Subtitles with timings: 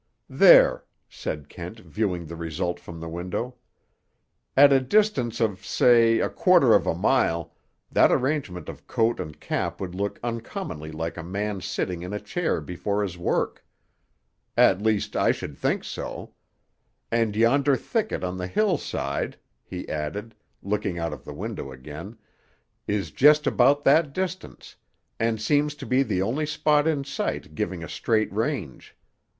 [0.31, 3.57] "There," said Kent viewing the result from the window.
[4.57, 7.53] "At a distance of, say, a quarter of a mile,
[7.91, 12.19] that arrangement of coat and cap would look uncommonly like a man sitting in a
[12.19, 13.63] chair before his work.
[14.57, 16.33] At least, I should think so.
[17.11, 20.33] And yonder thicket on the hillside," he added,
[20.63, 22.17] looking out of the window again,
[22.87, 24.77] "is just about that distance,
[25.19, 28.97] and seems to be the only spot in sight giving a straight range.